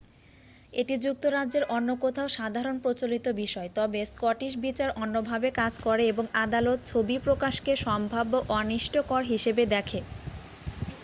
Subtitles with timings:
[0.73, 6.79] এটি যুক্তরাজ্যের অন্য কোথাও সাধারণ প্রচলিত বিষয় তবে স্কটিশ বিচার অন্যভাবে কাজ করে এবং আদালত
[6.85, 9.99] ছবি প্রকাশকে সম্ভাব্য অনিষ্টকর হিসেবে দেখে